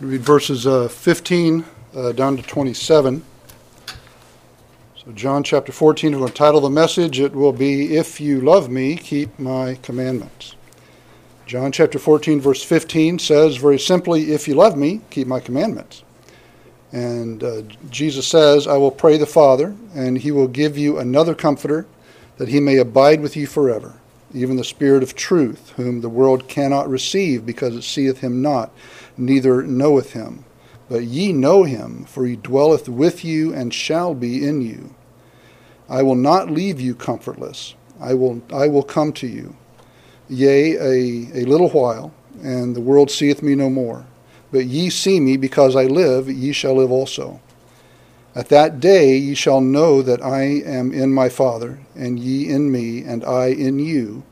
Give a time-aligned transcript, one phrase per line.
[0.00, 3.22] Read verses uh, 15 uh, down to 27.
[4.96, 7.20] So, John chapter 14, we're going to title the message.
[7.20, 10.56] It will be, If You Love Me, Keep My Commandments.
[11.50, 16.04] John chapter 14, verse 15 says very simply, If you love me, keep my commandments.
[16.92, 21.34] And uh, Jesus says, I will pray the Father, and he will give you another
[21.34, 21.86] comforter,
[22.36, 23.99] that he may abide with you forever,
[24.34, 28.72] even the Spirit of truth, whom the world cannot receive, because it seeth him not
[29.16, 30.44] neither knoweth him.
[30.88, 34.94] But ye know him, for he dwelleth with you and shall be in you.
[35.88, 37.74] I will not leave you comfortless.
[38.00, 39.56] I will, I will come to you.
[40.28, 42.12] Yea, a, a little while,
[42.42, 44.06] and the world seeth me no more.
[44.52, 47.40] But ye see me, because I live, ye shall live also.
[48.34, 52.70] At that day ye shall know that I am in my Father, and ye in
[52.70, 54.22] me, and I in you.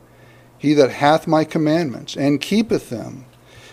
[0.57, 3.25] He that hath my commandments, and keepeth them,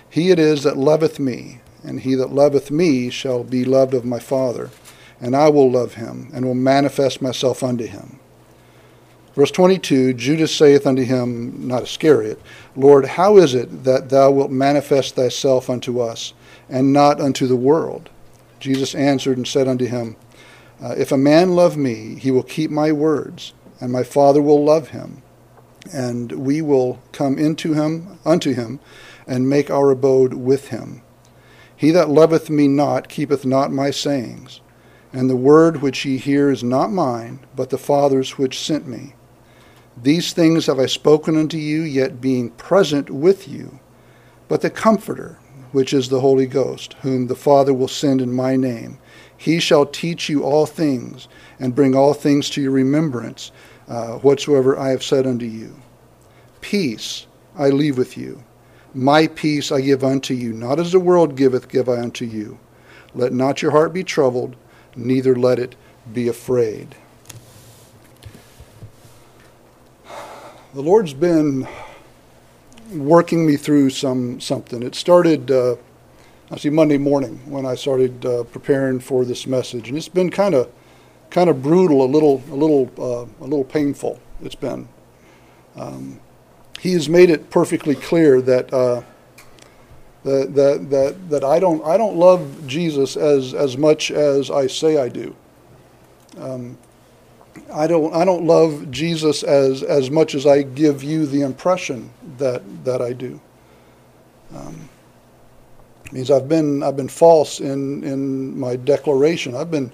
[0.08, 4.04] he it is that loveth me, and he that loveth me shall be loved of
[4.04, 4.70] my Father,
[5.20, 8.18] and I will love him, and will manifest myself unto him.
[9.34, 12.40] Verse 22 Judas saith unto him, not Iscariot,
[12.74, 16.32] Lord, how is it that thou wilt manifest thyself unto us,
[16.68, 18.10] and not unto the world?
[18.58, 20.16] Jesus answered and said unto him,
[20.82, 24.64] uh, If a man love me, he will keep my words, and my Father will
[24.64, 25.22] love him,
[25.92, 28.80] and we will come into him unto him
[29.26, 31.02] and make our abode with him.
[31.76, 34.60] He that loveth me not keepeth not my sayings,
[35.12, 39.14] and the word which ye hear is not mine, but the Father's which sent me.
[40.00, 43.80] These things have I spoken unto you, yet being present with you.
[44.48, 45.38] But the Comforter,
[45.72, 48.98] which is the Holy Ghost, whom the Father will send in my name,
[49.36, 53.52] he shall teach you all things, and bring all things to your remembrance,
[53.88, 55.76] uh, whatsoever I have said unto you.
[56.60, 58.42] Peace I leave with you
[58.96, 62.58] my peace I give unto you, not as the world giveth, give I unto you.
[63.14, 64.56] Let not your heart be troubled,
[64.96, 65.76] neither let it
[66.12, 66.94] be afraid.
[70.72, 71.68] The Lord's been
[72.90, 74.82] working me through some something.
[74.82, 75.76] It started uh,
[76.50, 80.54] actually Monday morning when I started uh, preparing for this message, and it's been kind
[80.54, 80.70] of
[81.30, 84.20] kind of brutal, a little a little uh, a little painful.
[84.42, 84.88] It's been.
[85.74, 86.20] Um,
[86.80, 89.02] he has made it perfectly clear that uh,
[90.24, 94.98] that, that that I don't I don't love Jesus as as much as I say
[94.98, 95.34] I do.
[96.38, 96.78] Um,
[97.72, 102.10] I don't I don't love Jesus as as much as I give you the impression
[102.38, 103.40] that that I do.
[104.54, 104.88] Um,
[106.12, 109.54] means I've been I've been false in in my declaration.
[109.54, 109.92] I've been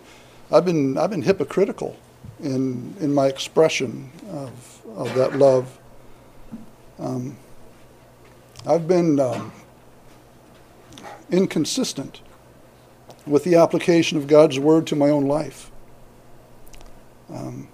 [0.51, 1.97] I've been I've been hypocritical
[2.43, 5.79] in in my expression of of that love.
[6.99, 7.37] Um,
[8.67, 9.53] I've been um,
[11.31, 12.21] inconsistent
[13.27, 15.71] with the application of God's word to my own life.
[17.31, 17.69] Um,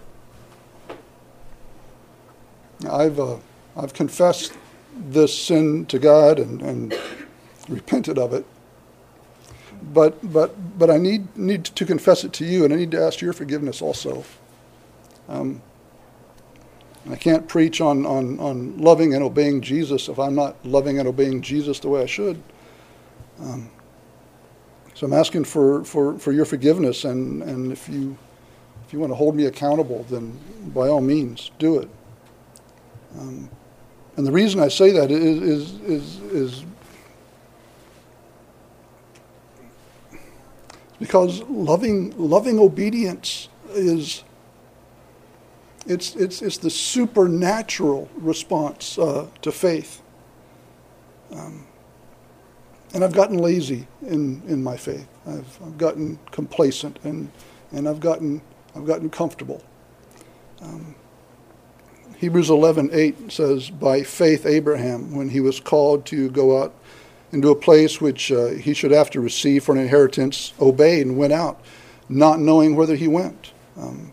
[2.88, 3.36] I've uh,
[3.76, 4.52] I've confessed
[4.96, 6.98] this sin to God and, and
[7.68, 8.44] repented of it.
[9.82, 13.00] But but but I need need to confess it to you, and I need to
[13.00, 14.24] ask your forgiveness also.
[15.28, 15.62] Um,
[17.10, 21.08] I can't preach on, on, on loving and obeying Jesus if I'm not loving and
[21.08, 22.42] obeying Jesus the way I should.
[23.40, 23.70] Um,
[24.94, 28.18] so I'm asking for, for, for your forgiveness, and, and if you
[28.84, 30.38] if you want to hold me accountable, then
[30.74, 31.88] by all means do it.
[33.18, 33.50] Um,
[34.16, 36.64] and the reason I say that is is is, is
[40.98, 44.24] because loving loving obedience is
[45.88, 50.02] it's, it's, it's the supernatural response uh, to faith.
[51.32, 51.66] Um,
[52.92, 55.08] and I've gotten lazy in, in my faith.
[55.26, 57.30] I've, I've gotten complacent and,
[57.72, 58.42] and I've, gotten,
[58.76, 59.62] I've gotten comfortable.
[60.60, 60.94] Um,
[62.18, 66.74] Hebrews 11:8 says, "By faith Abraham, when he was called to go out
[67.32, 71.16] into a place which uh, he should have to receive for an inheritance, obeyed and
[71.16, 71.60] went out,
[72.08, 74.12] not knowing whither he went." Um,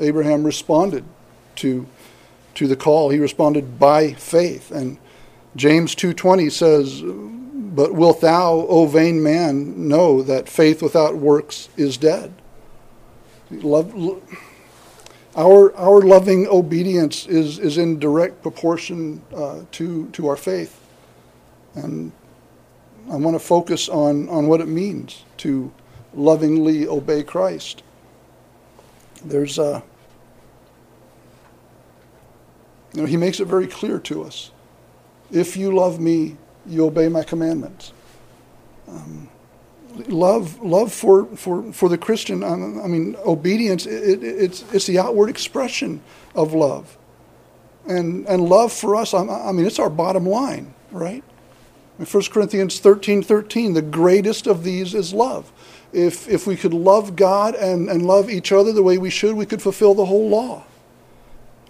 [0.00, 1.04] Abraham responded
[1.56, 1.86] to
[2.54, 3.10] to the call.
[3.10, 4.70] He responded by faith.
[4.70, 4.98] And
[5.56, 11.96] James 2:20 says, "But wilt thou, O vain man, know that faith without works is
[11.96, 12.32] dead?"
[13.50, 13.92] Love,
[15.36, 20.80] our our loving obedience is is in direct proportion uh, to to our faith,
[21.74, 22.12] and
[23.10, 25.72] I want to focus on on what it means to
[26.14, 27.82] lovingly obey Christ.
[29.24, 29.82] There's a
[32.94, 34.50] you know, he makes it very clear to us
[35.30, 36.36] If you love me,
[36.66, 37.92] you obey my commandments.
[38.88, 39.28] Um,
[40.08, 44.98] love, love for, for, for the Christian, I mean, obedience, it, it, it's, it's the
[44.98, 46.02] outward expression
[46.34, 46.96] of love.
[47.86, 51.24] And, and love for us, I mean, it's our bottom line, right?
[51.98, 55.52] In 1 Corinthians 13 13, the greatest of these is love.
[55.92, 59.36] If, if we could love God and, and love each other the way we should,
[59.36, 60.64] we could fulfill the whole law.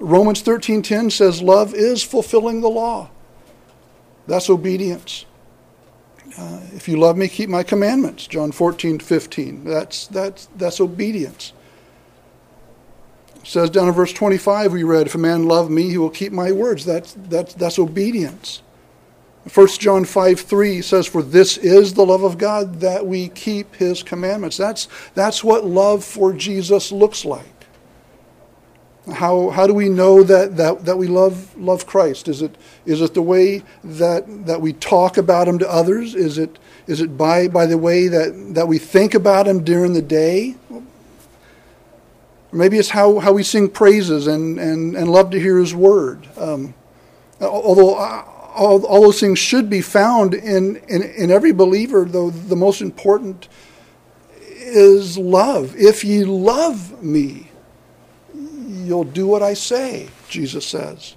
[0.00, 3.10] Romans 13:10 says love is fulfilling the law.
[4.26, 5.26] That's obedience.
[6.38, 8.26] Uh, if you love me, keep my commandments.
[8.26, 9.64] John 14, 15.
[9.64, 11.52] That's, that's, that's obedience.
[13.36, 16.10] It says down in verse 25, we read, If a man love me, he will
[16.10, 16.84] keep my words.
[16.84, 18.62] That's, that's, that's obedience.
[19.52, 23.74] 1 John 5, 3 says, For this is the love of God, that we keep
[23.74, 24.56] his commandments.
[24.56, 27.44] That's, that's what love for Jesus looks like.
[29.12, 32.26] How, how do we know that, that, that we love, love Christ?
[32.26, 32.56] Is it,
[32.86, 36.14] is it the way that, that we talk about him to others?
[36.14, 39.92] Is it, is it by, by the way that, that we think about him during
[39.92, 40.54] the day?
[42.50, 46.26] Maybe it's how, how we sing praises and, and, and love to hear his word.
[46.38, 46.72] Um,
[47.42, 48.24] although uh,
[48.54, 52.80] all, all those things should be found in, in, in every believer, though the most
[52.80, 53.48] important
[54.48, 55.74] is love.
[55.76, 57.50] If ye love me,
[58.34, 61.16] you'll do what I say, Jesus says.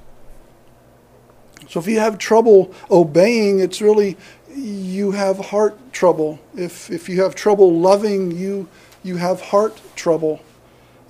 [1.70, 4.18] So if you have trouble obeying, it's really
[4.56, 6.40] you have heart trouble.
[6.56, 8.68] If if you have trouble loving, you
[9.04, 10.42] you have heart trouble.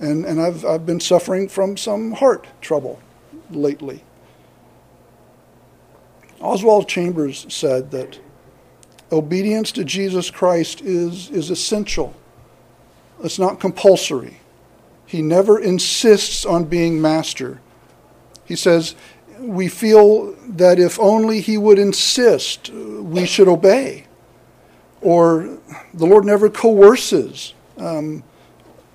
[0.00, 3.00] And and I've I've been suffering from some heart trouble
[3.50, 4.02] lately.
[6.40, 8.18] Oswald Chambers said that
[9.10, 12.14] obedience to Jesus Christ is, is essential.
[13.22, 14.40] It's not compulsory.
[15.06, 17.60] He never insists on being master.
[18.44, 18.94] He says,
[19.40, 24.04] We feel that if only he would insist, we should obey.
[25.00, 25.58] Or
[25.94, 28.22] the Lord never coerces um,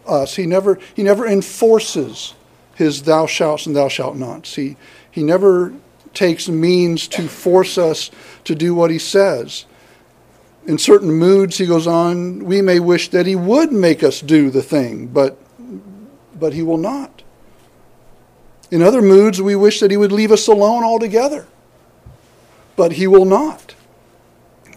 [0.06, 2.36] us, he never, he never enforces
[2.76, 4.56] his thou shalt and thou shalt nots.
[4.56, 4.76] He,
[5.10, 5.74] he never
[6.14, 8.12] takes means to force us
[8.44, 9.66] to do what he says.
[10.66, 14.50] In certain moods, he goes on, we may wish that he would make us do
[14.50, 15.38] the thing, but
[16.40, 17.24] but he will not.
[18.72, 21.48] In other moods, we wish that he would leave us alone altogether,
[22.76, 23.76] but he will not.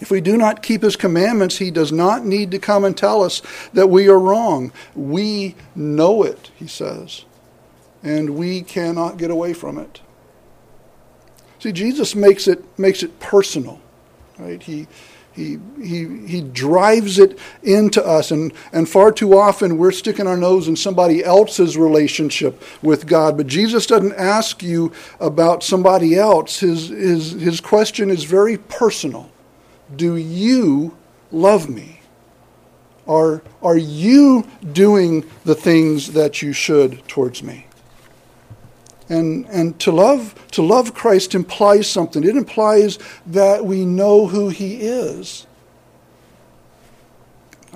[0.01, 3.23] If we do not keep his commandments, he does not need to come and tell
[3.23, 3.41] us
[3.73, 4.71] that we are wrong.
[4.95, 7.25] We know it, he says,
[8.03, 10.01] and we cannot get away from it.
[11.59, 13.81] See, Jesus makes it, makes it personal.
[14.39, 14.63] Right?
[14.63, 14.87] He,
[15.37, 20.37] he, he, he drives it into us, and, and far too often we're sticking our
[20.37, 23.37] nose in somebody else's relationship with God.
[23.37, 26.61] But Jesus doesn't ask you about somebody else.
[26.61, 29.31] His, his, his question is very personal
[29.95, 30.97] Do you
[31.31, 32.01] love me?
[33.07, 37.67] Are, are you doing the things that you should towards me?
[39.09, 42.25] And, and to, love, to love Christ implies something.
[42.25, 45.47] It implies that we know who he is.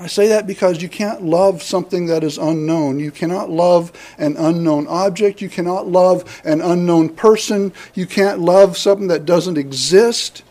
[0.00, 3.00] I say that because you can't love something that is unknown.
[3.00, 5.42] You cannot love an unknown object.
[5.42, 7.74] You cannot love an unknown person.
[7.94, 10.42] You can't love something that doesn't exist.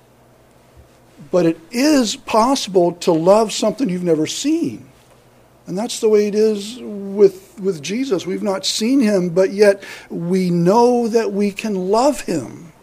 [1.31, 4.88] But it is possible to love something you've never seen.
[5.69, 8.25] And that's the way it is with, with Jesus.
[8.25, 12.73] We've not seen him, but yet we know that we can love him.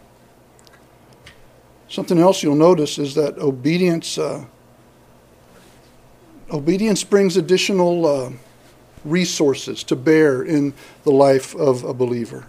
[1.89, 4.45] Something else you'll notice is that obedience, uh,
[6.49, 8.31] obedience brings additional uh,
[9.03, 12.47] resources to bear in the life of a believer.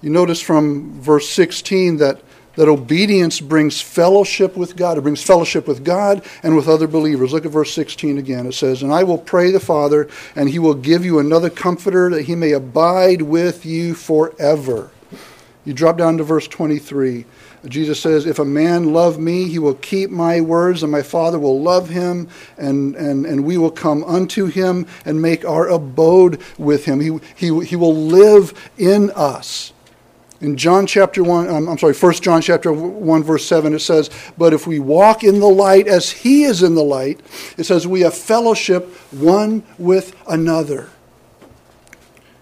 [0.00, 2.20] You notice from verse 16 that
[2.56, 4.98] that obedience brings fellowship with God.
[4.98, 7.32] It brings fellowship with God and with other believers.
[7.32, 8.46] Look at verse 16 again.
[8.46, 12.10] It says, And I will pray the Father, and he will give you another comforter
[12.10, 14.90] that he may abide with you forever.
[15.64, 17.26] You drop down to verse 23.
[17.66, 21.38] Jesus says, If a man love me, he will keep my words, and my Father
[21.38, 26.40] will love him, and, and, and we will come unto him and make our abode
[26.58, 27.00] with him.
[27.00, 29.72] He, he, he will live in us.
[30.40, 34.08] In John chapter 1, um, I'm sorry, 1 John chapter 1, verse 7, it says,
[34.38, 37.20] But if we walk in the light as he is in the light,
[37.58, 40.88] it says, we have fellowship one with another.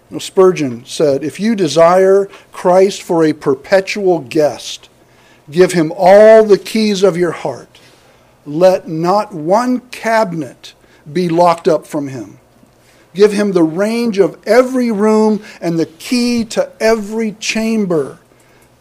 [0.09, 4.89] Know, Spurgeon said, If you desire Christ for a perpetual guest,
[5.51, 7.79] give him all the keys of your heart.
[8.45, 10.73] Let not one cabinet
[11.11, 12.39] be locked up from him.
[13.13, 18.19] Give him the range of every room and the key to every chamber.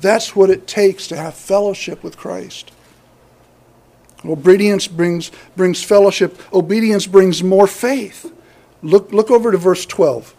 [0.00, 2.70] That's what it takes to have fellowship with Christ.
[4.24, 6.40] Obedience brings, brings fellowship.
[6.52, 8.32] Obedience brings more faith.
[8.82, 10.34] Look, look over to verse 12.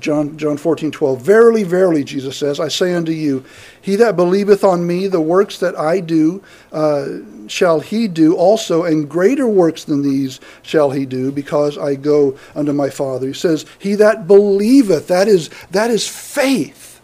[0.00, 1.20] John, John 14, 12.
[1.20, 3.44] Verily, verily, Jesus says, I say unto you,
[3.80, 7.06] he that believeth on me, the works that I do, uh,
[7.48, 12.38] shall he do also, and greater works than these shall he do, because I go
[12.54, 13.28] unto my Father.
[13.28, 17.00] He says, He that believeth, that is, that is faith.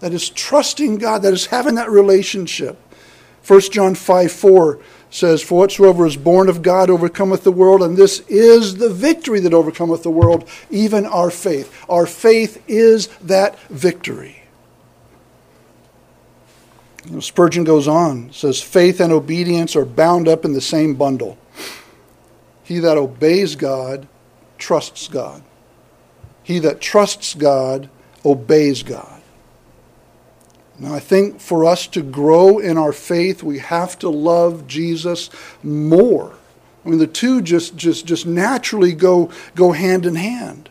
[0.00, 2.78] That is trusting God, that is having that relationship.
[3.46, 4.80] 1 John 5, 4
[5.12, 9.40] says, For whatsoever is born of God overcometh the world, and this is the victory
[9.40, 11.84] that overcometh the world, even our faith.
[11.88, 14.42] Our faith is that victory.
[17.04, 20.94] You know, Spurgeon goes on, says, Faith and obedience are bound up in the same
[20.94, 21.36] bundle.
[22.64, 24.08] He that obeys God
[24.56, 25.42] trusts God.
[26.42, 27.90] He that trusts God
[28.24, 29.11] obeys God.
[30.82, 35.30] Now, I think for us to grow in our faith, we have to love Jesus
[35.62, 36.34] more.
[36.84, 40.70] I mean, the two just, just, just naturally go, go hand in hand.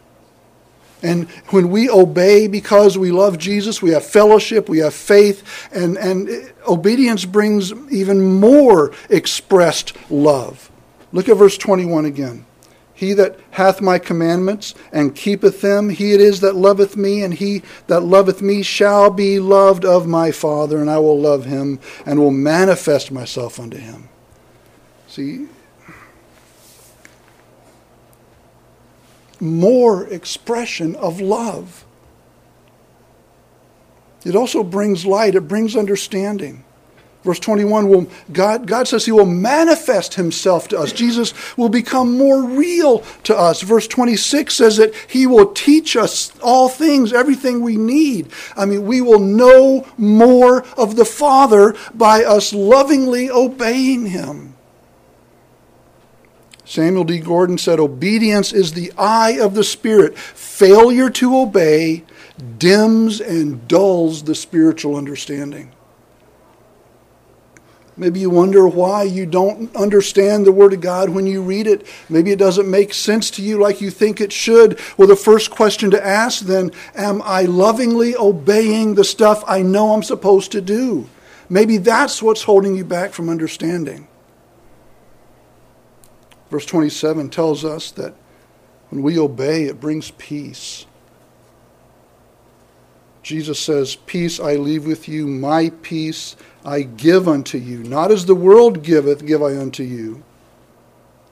[1.02, 5.98] And when we obey because we love Jesus, we have fellowship, we have faith, and,
[5.98, 10.70] and obedience brings even more expressed love.
[11.14, 12.46] Look at verse 21 again.
[13.02, 17.34] He that hath my commandments and keepeth them, he it is that loveth me, and
[17.34, 21.80] he that loveth me shall be loved of my Father, and I will love him
[22.06, 24.08] and will manifest myself unto him.
[25.08, 25.48] See,
[29.40, 31.84] more expression of love.
[34.24, 36.64] It also brings light, it brings understanding.
[37.24, 40.92] Verse 21 will God, God says he will manifest himself to us.
[40.92, 43.62] Jesus will become more real to us.
[43.62, 48.32] Verse 26 says that he will teach us all things, everything we need.
[48.58, 54.56] I mean, we will know more of the Father by us lovingly obeying him.
[56.66, 57.20] Samuel D.
[57.20, 60.18] Gordon said, Obedience is the eye of the Spirit.
[60.18, 62.04] Failure to obey
[62.58, 65.72] dims and dulls the spiritual understanding.
[67.98, 71.86] Maybe you wonder why you don't understand the Word of God when you read it.
[72.10, 74.80] Maybe it doesn't make sense to you like you think it should.
[74.98, 79.94] Well, the first question to ask then Am I lovingly obeying the stuff I know
[79.94, 81.10] I'm supposed to do?
[81.50, 84.08] Maybe that's what's holding you back from understanding.
[86.50, 88.16] Verse 27 tells us that
[88.90, 90.86] when we obey, it brings peace.
[93.24, 96.36] Jesus says, Peace I leave with you, my peace
[96.66, 97.84] I give unto you.
[97.84, 100.24] Not as the world giveth, give I unto you.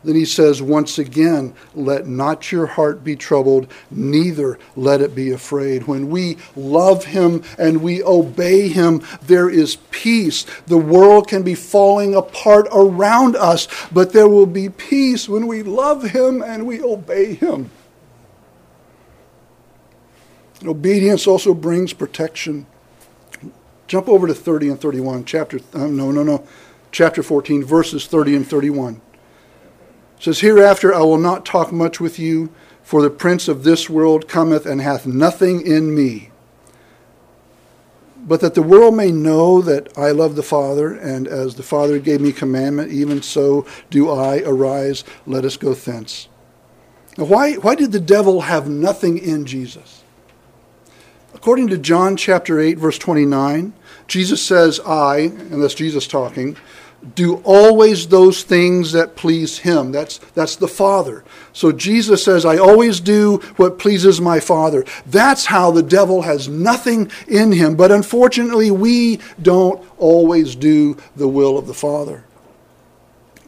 [0.03, 5.31] Then he says once again, let not your heart be troubled, neither let it be
[5.31, 5.87] afraid.
[5.87, 10.45] When we love him and we obey him, there is peace.
[10.67, 15.63] The world can be falling apart around us, but there will be peace when we
[15.63, 17.69] love him and we obey him.
[20.65, 22.65] Obedience also brings protection.
[23.87, 26.45] Jump over to 30 and 31, chapter, um, no, no, no,
[26.91, 28.95] chapter 14, verses 30 and 31.
[28.95, 32.49] It says, Hereafter I will not talk much with you,
[32.83, 36.31] for the prince of this world cometh and hath nothing in me.
[38.17, 41.99] But that the world may know that I love the Father, and as the Father
[41.99, 44.39] gave me commandment, even so do I.
[44.39, 46.27] Arise, let us go thence.
[47.17, 50.03] Now, why, why did the devil have nothing in Jesus?
[51.39, 53.71] According to John chapter 8, verse 29,
[54.07, 56.57] Jesus says, I, and that's Jesus talking,
[57.15, 59.93] do always those things that please him.
[59.93, 61.23] That's, that's the Father.
[61.53, 64.83] So Jesus says, I always do what pleases my Father.
[65.05, 67.77] That's how the devil has nothing in him.
[67.77, 72.25] But unfortunately, we don't always do the will of the Father.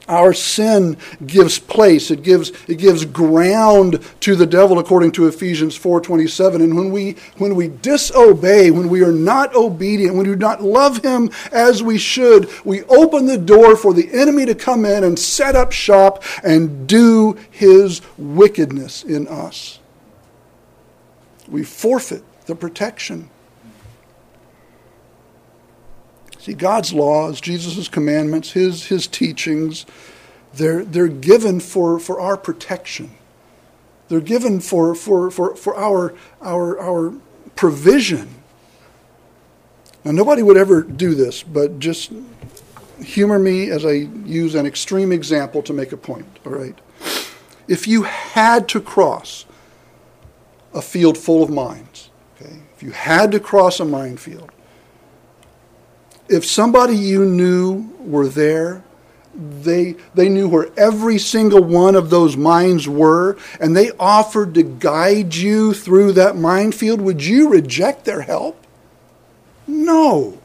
[0.07, 2.11] Our sin gives place.
[2.11, 6.55] It gives, it gives ground to the devil according to Ephesians 4.27.
[6.55, 10.61] And when we, when we disobey, when we are not obedient, when we do not
[10.61, 15.03] love him as we should, we open the door for the enemy to come in
[15.03, 19.79] and set up shop and do his wickedness in us.
[21.47, 23.30] We forfeit the protection
[26.41, 29.85] See, God's laws, Jesus' commandments, his, his teachings,
[30.55, 33.11] they're, they're given for, for our protection.
[34.07, 37.13] They're given for, for, for, for our, our, our
[37.55, 38.27] provision.
[40.03, 42.11] Now, nobody would ever do this, but just
[43.03, 46.81] humor me as I use an extreme example to make a point, all right?
[47.67, 49.45] If you had to cross
[50.73, 54.51] a field full of mines, okay, if you had to cross a minefield,
[56.31, 58.83] if somebody you knew were there,
[59.33, 64.63] they, they knew where every single one of those mines were, and they offered to
[64.63, 68.65] guide you through that minefield, would you reject their help?
[69.67, 70.39] No.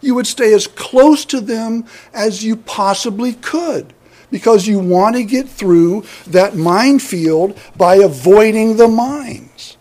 [0.00, 3.92] You would stay as close to them as you possibly could
[4.30, 9.76] because you want to get through that minefield by avoiding the mines.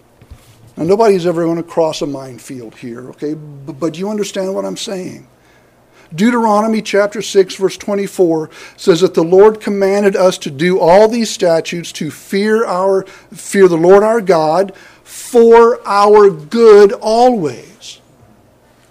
[0.75, 3.33] Now, nobody's ever going to cross a minefield here, okay?
[3.33, 5.27] But you understand what I'm saying.
[6.13, 11.29] Deuteronomy chapter 6, verse 24 says that the Lord commanded us to do all these
[11.29, 18.01] statutes to fear our fear the Lord our God for our good always.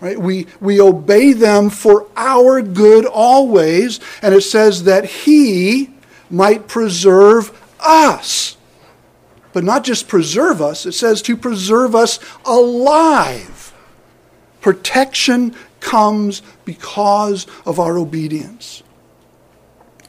[0.01, 0.19] Right?
[0.19, 5.91] We, we obey them for our good always, and it says that He
[6.31, 8.57] might preserve us.
[9.53, 13.75] But not just preserve us, it says to preserve us alive.
[14.61, 18.83] Protection comes because of our obedience.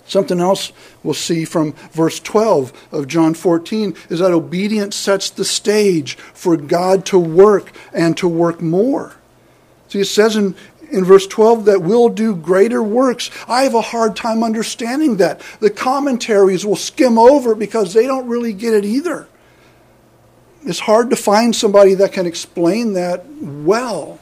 [0.09, 0.71] Something else
[1.03, 6.57] we'll see from verse 12 of John 14 is that obedience sets the stage for
[6.57, 9.15] God to work and to work more.
[9.87, 10.55] See, it says in,
[10.91, 13.29] in verse 12 that we'll do greater works.
[13.47, 15.41] I have a hard time understanding that.
[15.59, 19.27] The commentaries will skim over because they don't really get it either.
[20.65, 24.18] It's hard to find somebody that can explain that well.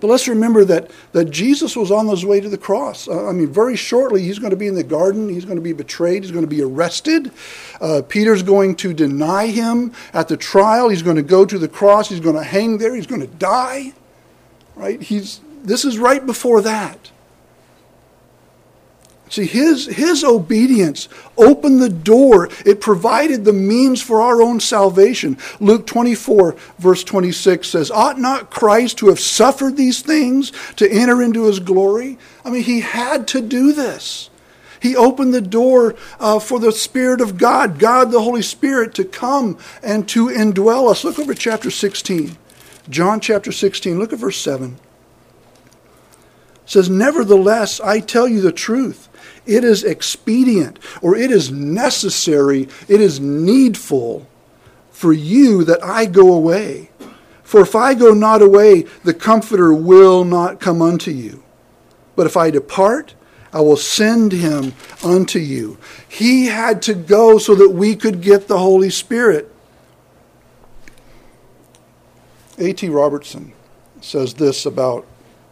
[0.00, 3.08] But let's remember that, that Jesus was on his way to the cross.
[3.08, 5.28] Uh, I mean, very shortly, he's going to be in the garden.
[5.28, 6.22] He's going to be betrayed.
[6.22, 7.32] He's going to be arrested.
[7.80, 10.88] Uh, Peter's going to deny him at the trial.
[10.88, 12.08] He's going to go to the cross.
[12.08, 12.94] He's going to hang there.
[12.94, 13.92] He's going to die.
[14.76, 15.02] Right?
[15.02, 17.10] He's, this is right before that.
[19.30, 22.48] See, his, his obedience opened the door.
[22.64, 25.36] It provided the means for our own salvation.
[25.60, 31.22] Luke 24, verse 26 says, Ought not Christ to have suffered these things to enter
[31.22, 32.18] into his glory?
[32.44, 34.30] I mean, he had to do this.
[34.80, 39.04] He opened the door uh, for the Spirit of God, God the Holy Spirit, to
[39.04, 41.04] come and to indwell us.
[41.04, 42.36] Look over chapter 16.
[42.88, 44.78] John chapter 16, look at verse 7.
[46.64, 49.07] It says, Nevertheless, I tell you the truth.
[49.48, 54.28] It is expedient or it is necessary, it is needful
[54.90, 56.90] for you that I go away.
[57.42, 61.42] For if I go not away, the Comforter will not come unto you.
[62.14, 63.14] But if I depart,
[63.50, 65.78] I will send him unto you.
[66.06, 69.50] He had to go so that we could get the Holy Spirit.
[72.58, 72.86] A.T.
[72.90, 73.54] Robertson
[74.02, 75.06] says this about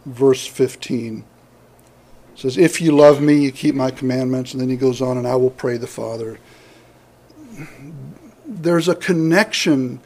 [0.05, 1.23] verse 15
[2.37, 4.53] says, If you love me, you keep my commandments.
[4.53, 6.39] And then he goes on, and I will pray the Father.
[8.45, 9.99] There's a connection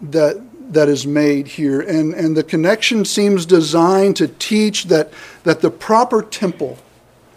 [0.00, 0.40] that
[0.72, 1.80] that is made here.
[1.80, 5.12] And, and the connection seems designed to teach that,
[5.44, 6.78] that the proper temple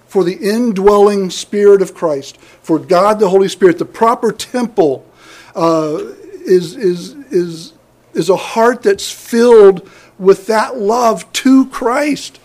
[0.08, 5.06] for the indwelling Spirit of Christ, for God the Holy Spirit, the proper temple
[5.54, 5.98] uh,
[6.45, 7.74] is, is, is,
[8.13, 12.39] is a heart that's filled with that love to Christ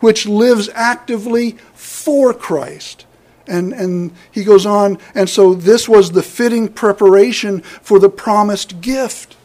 [0.00, 3.06] which lives actively for Christ.
[3.46, 8.80] And, and he goes on, and so this was the fitting preparation for the promised
[8.80, 9.36] gift.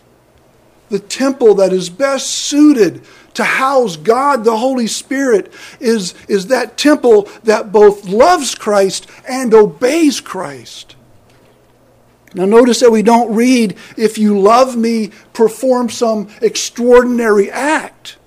[0.90, 3.04] The temple that is best suited
[3.36, 9.54] to house God the Holy Spirit is, is that temple that both loves Christ and
[9.54, 10.96] obeys Christ.
[12.34, 18.18] Now, notice that we don't read, if you love me, perform some extraordinary act.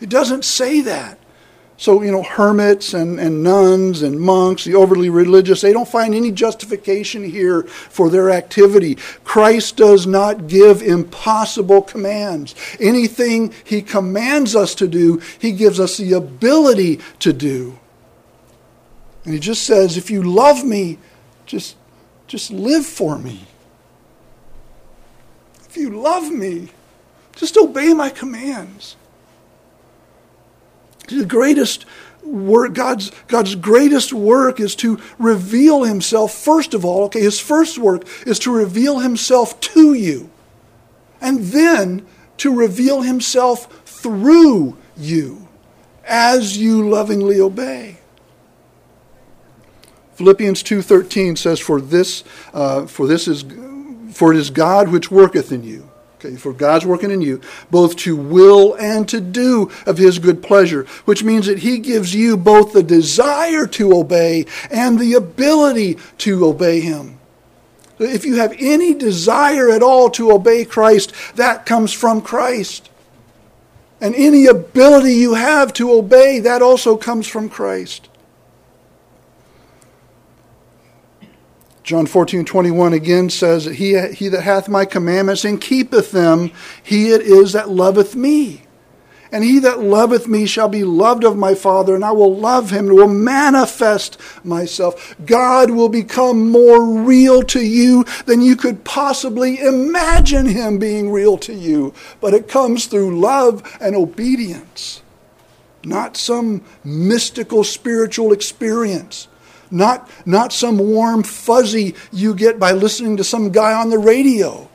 [0.00, 1.18] It doesn't say that.
[1.78, 6.14] So, you know, hermits and, and nuns and monks, the overly religious, they don't find
[6.14, 8.94] any justification here for their activity.
[9.24, 12.54] Christ does not give impossible commands.
[12.80, 17.78] Anything he commands us to do, he gives us the ability to do.
[19.26, 20.98] And he just says, if you love me,
[21.44, 21.76] just,
[22.26, 23.44] just live for me.
[25.68, 26.70] If you love me,
[27.34, 28.96] just obey my commands.
[31.08, 31.86] The greatest
[32.24, 37.78] work, God's, God's greatest work is to reveal himself, first of all, okay, his first
[37.78, 40.30] work is to reveal himself to you.
[41.20, 42.06] And then
[42.38, 45.48] to reveal himself through you
[46.04, 47.98] as you lovingly obey.
[50.14, 53.44] Philippians 2:13 says for this uh, for this is
[54.12, 55.90] for it is God which worketh in you
[56.26, 60.42] Okay, for God's working in you, both to will and to do of His good
[60.42, 65.98] pleasure, which means that He gives you both the desire to obey and the ability
[66.18, 67.18] to obey Him.
[67.98, 72.90] If you have any desire at all to obey Christ, that comes from Christ.
[74.00, 78.08] And any ability you have to obey, that also comes from Christ.
[81.86, 86.50] John 14, 21 again says that he, he that hath my commandments and keepeth them,
[86.82, 88.62] he it is that loveth me.
[89.30, 92.70] And he that loveth me shall be loved of my Father, and I will love
[92.70, 95.14] him and will manifest myself.
[95.24, 101.38] God will become more real to you than you could possibly imagine him being real
[101.38, 101.94] to you.
[102.20, 105.02] But it comes through love and obedience,
[105.84, 109.28] not some mystical spiritual experience.
[109.70, 114.68] Not, not some warm fuzzy you get by listening to some guy on the radio.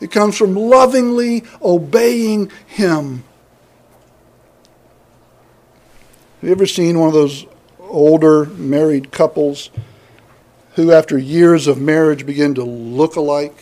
[0.00, 3.24] It comes from lovingly obeying Him.
[6.40, 7.46] Have you ever seen one of those
[7.78, 9.70] older married couples
[10.74, 13.56] who, after years of marriage, begin to look alike,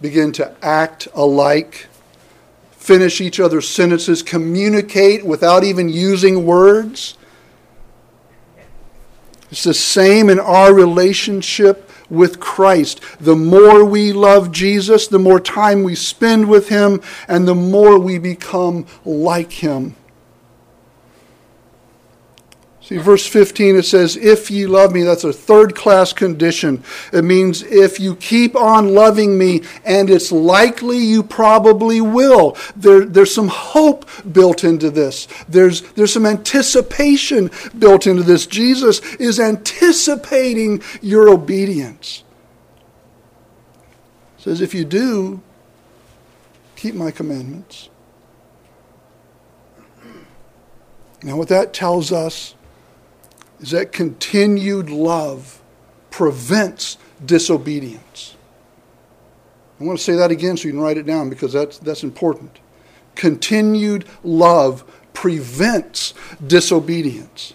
[0.00, 1.88] begin to act alike,
[2.72, 7.18] finish each other's sentences, communicate without even using words?
[9.50, 13.00] It's the same in our relationship with Christ.
[13.20, 17.98] The more we love Jesus, the more time we spend with Him, and the more
[17.98, 19.94] we become like Him.
[22.88, 26.82] See, verse 15, it says, If ye love me, that's a third class condition.
[27.12, 32.56] It means if you keep on loving me, and it's likely you probably will.
[32.74, 38.46] There, there's some hope built into this, there's, there's some anticipation built into this.
[38.46, 42.24] Jesus is anticipating your obedience.
[44.38, 45.42] It says, If you do,
[46.74, 47.90] keep my commandments.
[51.22, 52.54] Now, what that tells us
[53.60, 55.60] is that continued love
[56.10, 58.36] prevents disobedience.
[59.80, 62.02] I want to say that again so you can write it down because that's, that's
[62.02, 62.58] important.
[63.14, 66.14] Continued love prevents
[66.46, 67.54] disobedience.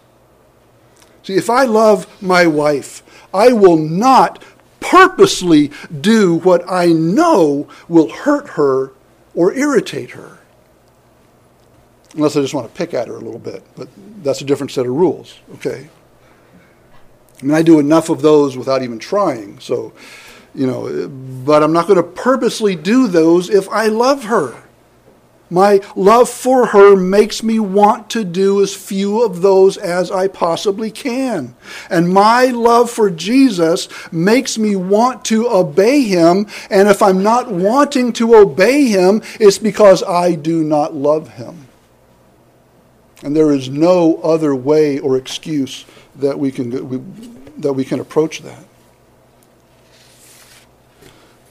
[1.23, 4.43] See, if I love my wife, I will not
[4.79, 8.91] purposely do what I know will hurt her
[9.33, 10.39] or irritate her.
[12.15, 13.87] Unless I just want to pick at her a little bit, but
[14.23, 15.89] that's a different set of rules, okay?
[17.41, 19.93] I mean, I do enough of those without even trying, so,
[20.53, 21.07] you know,
[21.43, 24.63] but I'm not going to purposely do those if I love her.
[25.49, 30.27] My love for her makes me want to do as few of those as I
[30.27, 31.55] possibly can.
[31.91, 36.47] And my love for Jesus makes me want to obey him.
[36.71, 41.62] And if I'm not wanting to obey him, it's because I do not love him.
[43.23, 45.85] And there is no other way or excuse
[46.17, 46.97] that we can, we,
[47.57, 48.63] that we can approach that.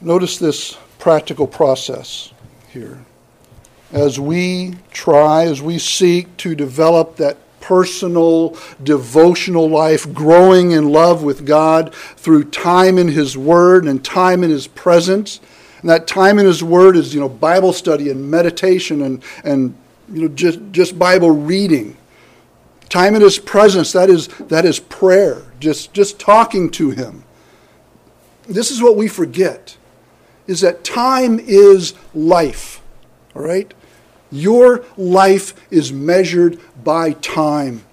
[0.00, 2.32] Notice this practical process
[2.70, 3.04] here.
[3.90, 11.22] As we try, as we seek to develop that personal, devotional life, growing in love
[11.22, 15.40] with God through time in His Word and time in His presence.
[15.80, 19.74] And that time in His Word is, you know, Bible study and meditation and, and
[20.10, 21.96] you know, just, just Bible reading.
[22.88, 27.24] Time in His presence, that is, that is prayer, just, just talking to Him.
[28.46, 29.76] This is what we forget,
[30.46, 32.82] is that time is life,
[33.34, 33.72] all right?
[34.30, 37.84] Your life is measured by time.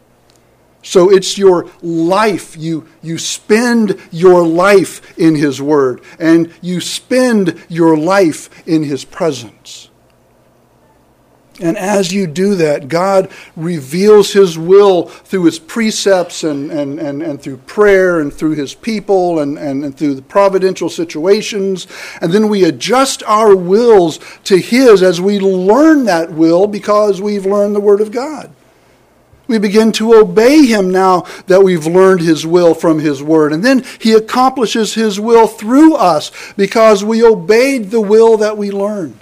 [0.82, 2.56] So it's your life.
[2.58, 9.04] You, you spend your life in His Word, and you spend your life in His
[9.04, 9.89] presence.
[11.62, 17.22] And as you do that, God reveals His will through His precepts and, and, and,
[17.22, 21.86] and through prayer and through His people and, and, and through the providential situations.
[22.22, 27.46] And then we adjust our wills to His as we learn that will because we've
[27.46, 28.52] learned the Word of God.
[29.48, 33.52] We begin to obey Him now that we've learned His will from His Word.
[33.52, 38.72] And then He accomplishes His will through us because we obeyed the will that we
[38.72, 39.20] learned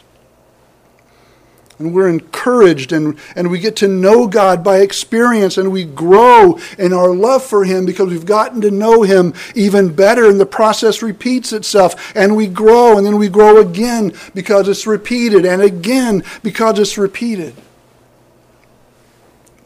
[1.79, 6.59] and we're encouraged and, and we get to know God by experience and we grow
[6.77, 10.45] in our love for Him because we've gotten to know Him even better and the
[10.45, 15.61] process repeats itself and we grow and then we grow again because it's repeated and
[15.61, 17.53] again because it's repeated.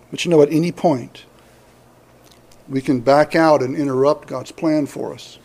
[0.09, 1.23] But you know, at any point,
[2.67, 5.39] we can back out and interrupt God's plan for us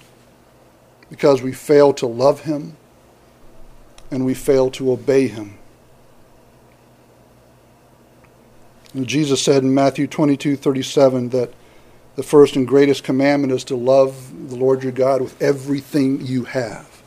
[1.08, 2.76] because we fail to love Him
[4.10, 5.55] and we fail to obey Him.
[9.04, 11.52] Jesus said in Matthew 22 37 that
[12.14, 16.44] the first and greatest commandment is to love the Lord your God with everything you
[16.44, 17.02] have.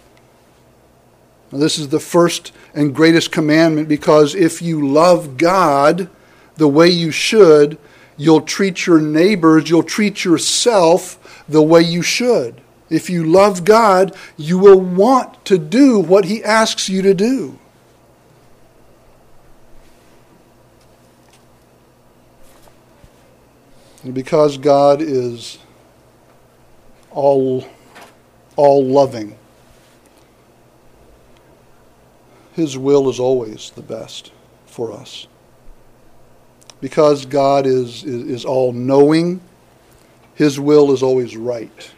[1.52, 6.10] Now, this is the first and greatest commandment because if you love God
[6.58, 7.78] the way you should,
[8.17, 12.62] you'll treat your neighbors, you'll treat yourself the way you should.
[12.89, 17.58] If you love God, you will want to do what He asks you to do.
[24.04, 25.58] And because God is
[27.12, 27.66] all,
[28.56, 29.38] all loving,
[32.54, 34.32] His will is always the best
[34.66, 35.28] for us.
[36.82, 39.42] Because God is, is, is all knowing,
[40.36, 41.92] His will is always right.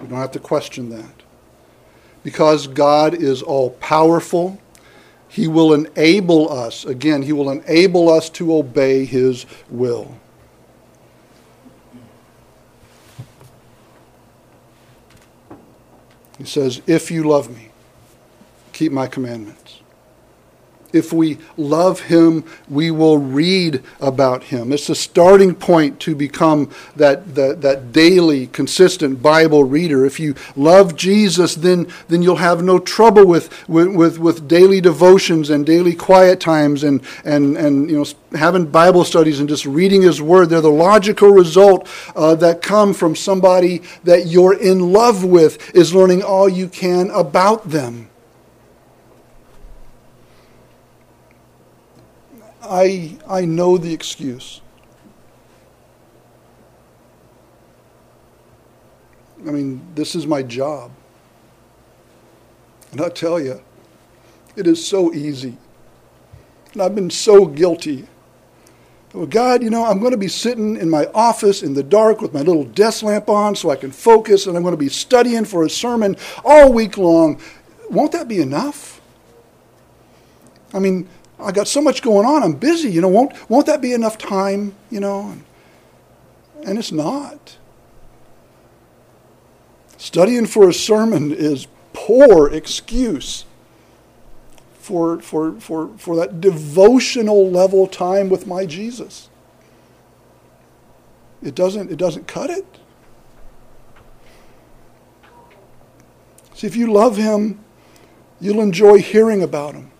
[0.00, 1.22] We don't have to question that.
[2.22, 4.60] Because God is all powerful,
[5.28, 10.16] He will enable us, again, He will enable us to obey His will.
[16.38, 17.70] He says, If you love me,
[18.72, 19.77] keep my commandments.
[20.98, 24.72] If we love him, we will read about him.
[24.72, 30.04] It's a starting point to become that, that, that daily, consistent Bible reader.
[30.04, 35.50] If you love Jesus, then, then you'll have no trouble with, with, with daily devotions
[35.50, 38.04] and daily quiet times and, and, and you know,
[38.36, 40.50] having Bible studies and just reading his word.
[40.50, 45.94] They're the logical result uh, that come from somebody that you're in love with, is
[45.94, 48.07] learning all you can about them.
[52.68, 54.60] I, I know the excuse.
[59.46, 60.90] I mean, this is my job.
[62.92, 63.62] And I tell you,
[64.56, 65.56] it is so easy.
[66.72, 68.06] And I've been so guilty.
[69.14, 72.20] Well, God, you know, I'm going to be sitting in my office in the dark
[72.20, 74.88] with my little desk lamp on so I can focus, and I'm going to be
[74.90, 77.40] studying for a sermon all week long.
[77.88, 79.00] Won't that be enough?
[80.74, 81.08] I mean,
[81.40, 82.42] I got so much going on.
[82.42, 82.90] I'm busy.
[82.90, 84.74] You know, won't won't that be enough time?
[84.90, 85.44] You know, and,
[86.66, 87.56] and it's not.
[89.96, 93.44] Studying for a sermon is poor excuse
[94.88, 99.28] for, for, for, for that devotional level time with my Jesus.
[101.42, 102.64] It doesn't, it doesn't cut it.
[106.54, 107.62] See, if you love him,
[108.40, 109.90] you'll enjoy hearing about him.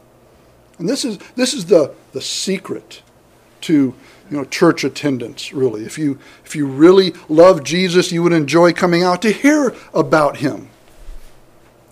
[0.78, 3.02] And this is, this is the, the secret
[3.62, 3.94] to
[4.30, 5.84] you know, church attendance, really.
[5.84, 10.38] If you, if you really love Jesus, you would enjoy coming out to hear about
[10.38, 10.68] him.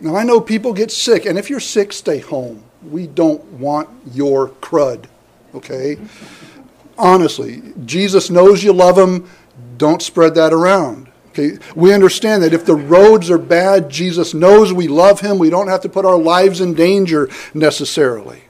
[0.01, 2.63] Now, I know people get sick, and if you're sick, stay home.
[2.83, 5.07] We don't want your crud,
[5.55, 5.97] okay?
[6.99, 9.29] Honestly, Jesus knows you love him.
[9.79, 11.11] Don't spread that around.
[11.31, 15.39] Okay, we understand that if the roads are bad, Jesus knows we love him.
[15.39, 18.45] We don't have to put our lives in danger necessarily.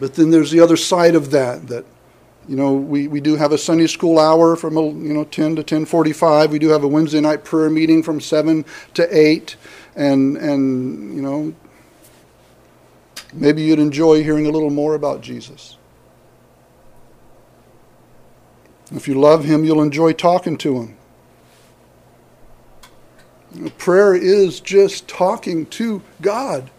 [0.00, 1.84] But then there's the other side of that, that,
[2.48, 5.56] you know, we, we do have a Sunday school hour from, uh, you know, 10
[5.56, 6.52] to 1045.
[6.52, 9.56] We do have a Wednesday night prayer meeting from 7 to 8.
[9.96, 11.54] And, and you know,
[13.32, 15.76] maybe you'd enjoy hearing a little more about Jesus.
[18.92, 20.96] If you love him, you'll enjoy talking to him.
[23.76, 26.70] Prayer is just talking to God.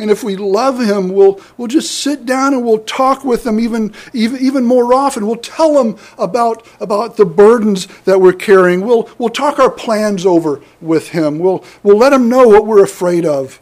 [0.00, 3.60] And if we love him, we'll, we'll just sit down and we'll talk with him
[3.60, 5.26] even, even, even more often.
[5.26, 8.80] We'll tell him about, about the burdens that we're carrying.
[8.80, 11.38] We'll, we'll talk our plans over with him.
[11.38, 13.60] We'll, we'll let him know what we're afraid of.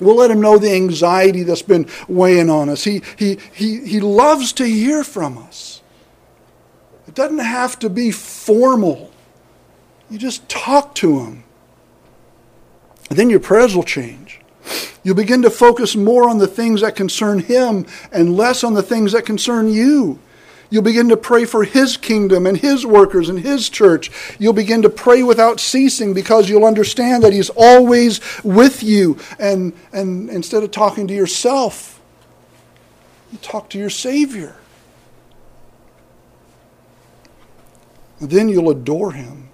[0.00, 2.84] We'll let him know the anxiety that's been weighing on us.
[2.84, 5.82] He, he, he, he loves to hear from us.
[7.08, 9.10] It doesn't have to be formal.
[10.10, 11.44] You just talk to him.
[13.08, 14.39] And then your prayers will change.
[15.02, 18.82] You'll begin to focus more on the things that concern Him and less on the
[18.82, 20.18] things that concern you.
[20.70, 24.10] You'll begin to pray for His kingdom and His workers and His church.
[24.38, 29.18] You'll begin to pray without ceasing because you'll understand that He's always with you.
[29.38, 32.00] And, and instead of talking to yourself,
[33.32, 34.56] you talk to your Savior.
[38.20, 39.48] And then you'll adore Him.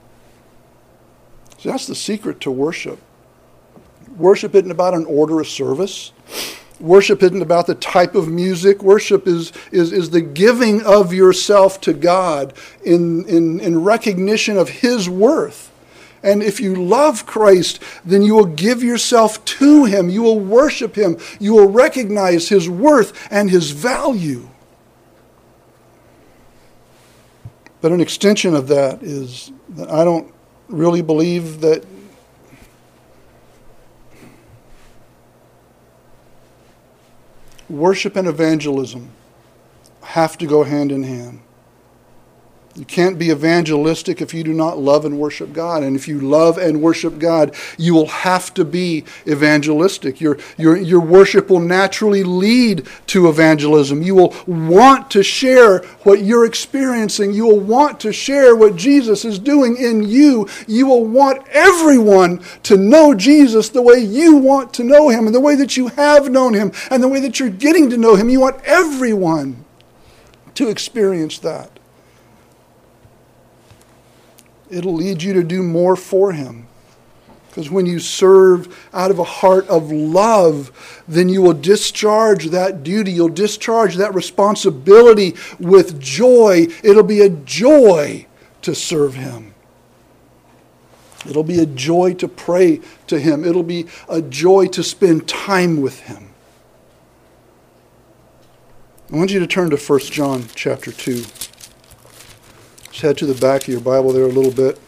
[1.59, 3.01] See, that's the secret to worship.
[4.17, 6.13] Worship isn't about an order of service.
[6.79, 8.83] Worship isn't about the type of music.
[8.83, 12.53] Worship is, is, is the giving of yourself to God
[12.85, 15.73] in, in, in recognition of His worth.
[16.23, 20.11] And if you love Christ, then you will give yourself to Him.
[20.11, 21.19] You will worship Him.
[21.39, 24.49] You will recognize His worth and His value.
[27.81, 30.33] But an extension of that is that I don't
[30.69, 31.85] really believe that
[37.69, 39.11] worship and evangelism
[40.03, 41.41] have to go hand in hand.
[42.77, 45.83] You can't be evangelistic if you do not love and worship God.
[45.83, 50.21] And if you love and worship God, you will have to be evangelistic.
[50.21, 54.03] Your, your, your worship will naturally lead to evangelism.
[54.03, 57.33] You will want to share what you're experiencing.
[57.33, 60.47] You will want to share what Jesus is doing in you.
[60.67, 65.35] You will want everyone to know Jesus the way you want to know him and
[65.35, 68.17] the way that you have known him and the way that you're getting to know
[68.17, 68.29] him.
[68.29, 69.65] You want everyone
[70.57, 71.76] to experience that.
[74.71, 76.67] It'll lead you to do more for Him.
[77.49, 82.83] Because when you serve out of a heart of love, then you will discharge that
[82.83, 83.13] duty.
[83.13, 86.67] You'll discharge that responsibility with joy.
[86.83, 88.27] It'll be a joy
[88.61, 89.55] to serve Him.
[91.27, 93.45] It'll be a joy to pray to Him.
[93.45, 96.31] It'll be a joy to spend time with Him.
[99.11, 101.25] I want you to turn to 1 John chapter 2.
[102.97, 104.79] Just head to the back of your Bible there a little bit.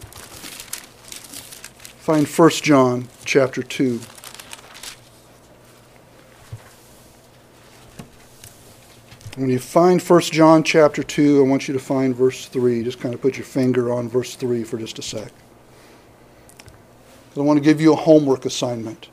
[2.01, 3.99] Find 1 John chapter 2.
[9.35, 12.83] When you find 1 John chapter 2, I want you to find verse 3.
[12.83, 15.31] Just kind of put your finger on verse 3 for just a sec.
[17.37, 19.09] I want to give you a homework assignment.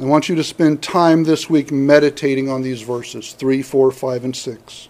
[0.00, 4.24] I want you to spend time this week meditating on these verses 3, 4, 5,
[4.24, 4.88] and 6.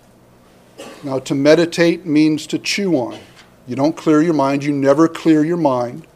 [1.02, 3.18] Now, to meditate means to chew on.
[3.66, 6.06] You don't clear your mind, you never clear your mind.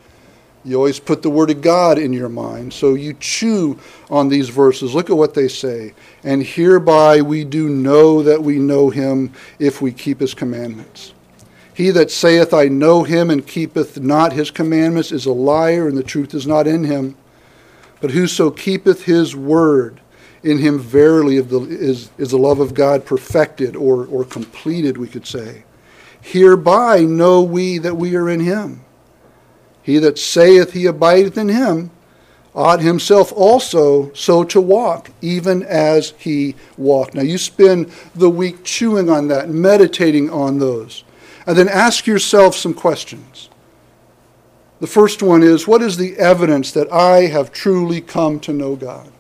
[0.64, 2.72] You always put the Word of God in your mind.
[2.72, 3.78] So you chew
[4.10, 4.94] on these verses.
[4.94, 5.92] Look at what they say.
[6.22, 11.12] And hereby we do know that we know him if we keep his commandments.
[11.74, 15.98] He that saith, I know him, and keepeth not his commandments, is a liar, and
[15.98, 17.16] the truth is not in him.
[18.00, 20.00] But whoso keepeth his word,
[20.44, 25.26] in him verily is, is the love of God perfected or, or completed, we could
[25.26, 25.64] say.
[26.20, 28.84] Hereby know we that we are in him.
[29.82, 31.90] He that saith he abideth in him
[32.54, 37.14] ought himself also so to walk, even as he walked.
[37.14, 41.04] Now you spend the week chewing on that, meditating on those.
[41.46, 43.48] And then ask yourself some questions.
[44.80, 48.76] The first one is What is the evidence that I have truly come to know
[48.76, 49.10] God?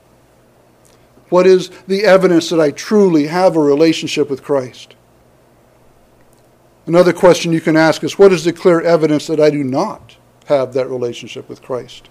[1.28, 4.94] What is the evidence that I truly have a relationship with Christ?
[6.86, 10.16] Another question you can ask is what is the clear evidence that I do not
[10.46, 12.08] have that relationship with Christ?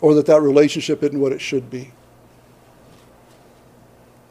[0.00, 1.92] Or that that relationship isn't what it should be?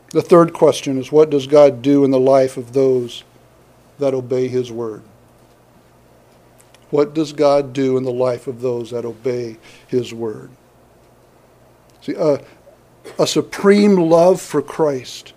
[0.10, 3.24] The third question is what does God do in the life of those
[3.98, 5.02] that obey His word?
[6.90, 10.52] What does God do in the life of those that obey His word?
[12.02, 15.34] See, a supreme love for Christ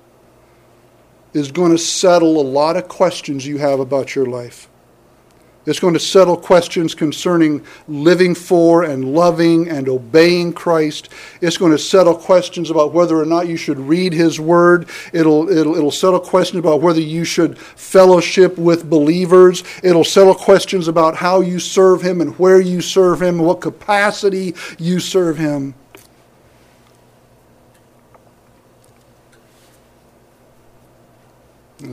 [1.32, 4.68] is going to settle a lot of questions you have about your life.
[5.66, 11.08] It's going to settle questions concerning living for and loving and obeying Christ.
[11.40, 14.90] It's going to settle questions about whether or not you should read His Word.
[15.14, 19.64] It'll, it'll, it'll settle questions about whether you should fellowship with believers.
[19.82, 23.62] It'll settle questions about how you serve Him and where you serve Him and what
[23.62, 25.74] capacity you serve Him.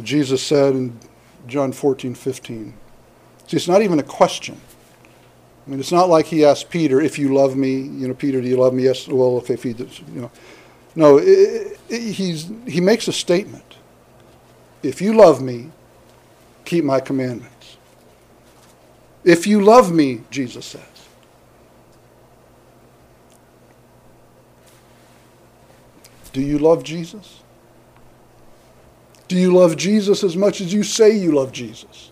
[0.03, 0.99] Jesus said in
[1.47, 2.73] John 14, 15.
[3.47, 4.59] See, it's not even a question.
[5.65, 8.41] I mean, it's not like he asked Peter, if you love me, you know, Peter,
[8.41, 8.83] do you love me?
[8.83, 10.31] Yes, well, okay, if he does, you know.
[10.95, 13.77] No, it, it, he's, he makes a statement.
[14.83, 15.71] If you love me,
[16.65, 17.77] keep my commandments.
[19.23, 20.83] If you love me, Jesus says.
[26.33, 27.41] Do you love Jesus?
[29.31, 32.11] Do you love Jesus as much as you say you love Jesus?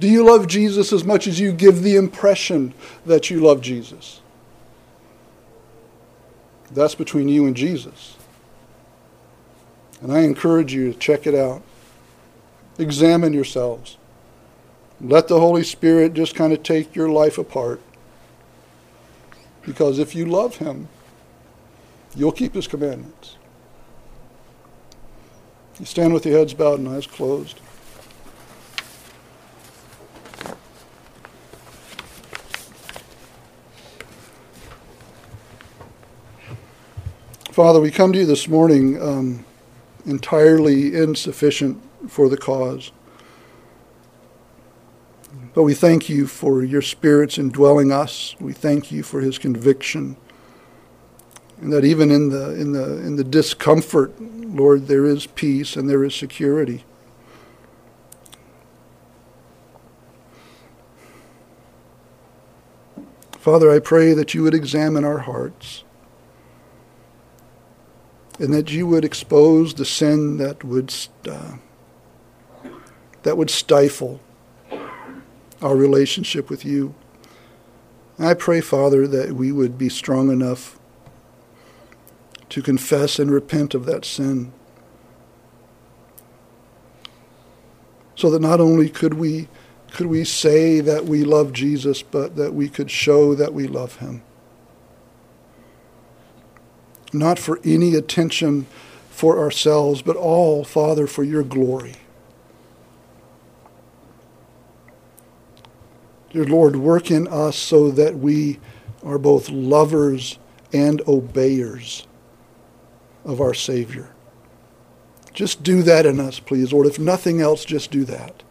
[0.00, 2.72] Do you love Jesus as much as you give the impression
[3.04, 4.22] that you love Jesus?
[6.70, 8.16] That's between you and Jesus.
[10.00, 11.60] And I encourage you to check it out.
[12.78, 13.98] Examine yourselves.
[15.02, 17.82] Let the Holy Spirit just kind of take your life apart.
[19.60, 20.88] Because if you love Him,
[22.14, 23.36] you'll keep His commandments.
[25.78, 27.60] You stand with your heads bowed and eyes closed.
[37.50, 39.44] Father, we come to you this morning um,
[40.06, 42.92] entirely insufficient for the cause.
[45.54, 48.34] But we thank you for your Spirit's indwelling us.
[48.38, 50.16] We thank you for his conviction.
[51.60, 55.88] And that even in the, in the, in the discomfort, Lord, there is peace and
[55.88, 56.84] there is security.
[63.46, 65.84] Father, I pray that you would examine our hearts
[68.38, 70.92] and that you would expose the sin that would
[71.28, 71.56] uh,
[73.22, 74.20] that would stifle
[75.62, 76.94] our relationship with you.
[78.18, 80.78] I pray, Father, that we would be strong enough
[82.56, 84.50] to confess and repent of that sin.
[88.14, 89.48] So that not only could we
[89.92, 93.96] could we say that we love Jesus, but that we could show that we love
[93.96, 94.22] him.
[97.12, 98.66] Not for any attention
[99.10, 101.96] for ourselves, but all, Father, for your glory.
[106.30, 108.60] Dear Lord, work in us so that we
[109.04, 110.38] are both lovers
[110.72, 112.06] and obeyers
[113.26, 114.08] of our Savior.
[115.34, 116.86] Just do that in us, please, Lord.
[116.86, 118.42] If nothing else, just do that.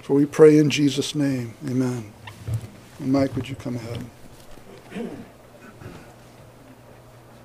[0.00, 1.54] For we pray in Jesus' name.
[1.68, 2.12] Amen.
[3.00, 4.06] And Mike, would you come ahead?